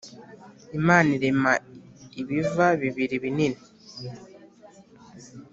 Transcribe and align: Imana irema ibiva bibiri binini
Imana 0.77 1.09
irema 1.17 1.53
ibiva 2.21 2.67
bibiri 2.81 3.15
binini 3.23 3.59